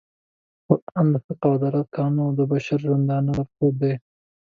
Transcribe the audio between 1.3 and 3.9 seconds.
او عدالت قانون او د بشر د ژوندانه لارښود